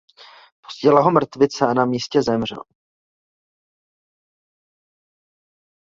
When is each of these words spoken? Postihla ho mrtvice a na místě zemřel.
Postihla 0.67 1.01
ho 1.07 1.11
mrtvice 1.17 1.65
a 1.67 1.73
na 1.73 1.85
místě 1.85 2.21
zemřel. 2.23 2.63